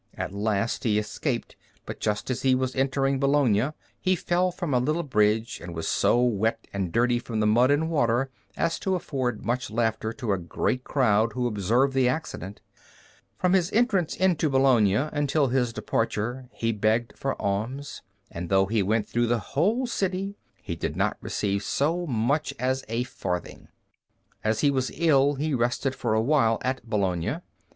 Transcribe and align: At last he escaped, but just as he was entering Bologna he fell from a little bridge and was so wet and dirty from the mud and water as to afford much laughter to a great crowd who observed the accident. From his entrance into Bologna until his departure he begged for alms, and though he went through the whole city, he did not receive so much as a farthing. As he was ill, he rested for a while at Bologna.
At 0.15 0.33
last 0.33 0.83
he 0.83 0.97
escaped, 0.97 1.55
but 1.85 1.99
just 1.99 2.31
as 2.31 2.41
he 2.41 2.55
was 2.55 2.75
entering 2.75 3.19
Bologna 3.19 3.69
he 3.99 4.15
fell 4.15 4.51
from 4.51 4.73
a 4.73 4.79
little 4.79 5.03
bridge 5.03 5.61
and 5.61 5.75
was 5.75 5.87
so 5.87 6.19
wet 6.23 6.65
and 6.73 6.91
dirty 6.91 7.19
from 7.19 7.39
the 7.39 7.45
mud 7.45 7.69
and 7.69 7.87
water 7.87 8.31
as 8.57 8.79
to 8.79 8.95
afford 8.95 9.45
much 9.45 9.69
laughter 9.69 10.11
to 10.11 10.31
a 10.33 10.39
great 10.39 10.83
crowd 10.83 11.33
who 11.33 11.45
observed 11.45 11.93
the 11.93 12.09
accident. 12.09 12.61
From 13.37 13.53
his 13.53 13.71
entrance 13.73 14.15
into 14.15 14.49
Bologna 14.49 14.95
until 14.95 15.49
his 15.49 15.71
departure 15.71 16.49
he 16.51 16.71
begged 16.71 17.15
for 17.15 17.39
alms, 17.39 18.01
and 18.31 18.49
though 18.49 18.65
he 18.65 18.81
went 18.81 19.07
through 19.07 19.27
the 19.27 19.53
whole 19.53 19.85
city, 19.85 20.35
he 20.63 20.75
did 20.75 20.95
not 20.95 21.17
receive 21.21 21.61
so 21.61 22.07
much 22.07 22.55
as 22.57 22.83
a 22.89 23.03
farthing. 23.03 23.67
As 24.43 24.61
he 24.61 24.71
was 24.71 24.89
ill, 24.95 25.35
he 25.35 25.53
rested 25.53 25.93
for 25.93 26.15
a 26.15 26.21
while 26.23 26.57
at 26.63 26.83
Bologna. 26.89 27.35